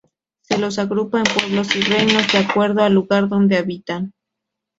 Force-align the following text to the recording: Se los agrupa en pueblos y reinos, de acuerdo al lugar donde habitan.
Se 0.41 0.57
los 0.57 0.79
agrupa 0.79 1.19
en 1.19 1.25
pueblos 1.25 1.75
y 1.75 1.81
reinos, 1.81 2.31
de 2.31 2.39
acuerdo 2.39 2.81
al 2.81 2.93
lugar 2.95 3.27
donde 3.29 3.57
habitan. 3.57 4.13